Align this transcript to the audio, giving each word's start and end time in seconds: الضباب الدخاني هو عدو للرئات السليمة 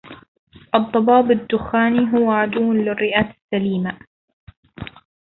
الضباب 0.75 1.31
الدخاني 1.31 2.13
هو 2.13 2.31
عدو 2.31 2.73
للرئات 2.73 3.29
السليمة 3.35 3.97